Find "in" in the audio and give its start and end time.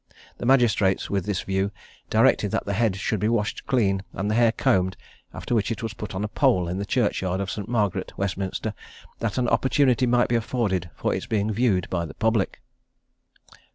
6.67-6.79